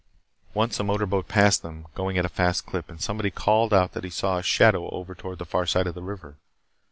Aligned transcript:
Once 0.55 0.79
a 0.79 0.83
motor 0.83 1.05
boat 1.05 1.27
passed 1.27 1.61
them, 1.61 1.85
going 1.93 2.17
at 2.17 2.25
a 2.25 2.27
fast 2.27 2.65
clip, 2.65 2.89
and 2.89 2.99
somebody 3.03 3.29
called 3.29 3.71
out 3.71 3.91
that 3.91 4.03
he 4.03 4.09
saw 4.09 4.39
a 4.39 4.41
shadow 4.41 4.89
over 4.89 5.13
toward 5.13 5.37
the 5.37 5.45
far 5.45 5.67
side 5.67 5.85
of 5.85 5.93
the 5.93 6.01
river. 6.01 6.37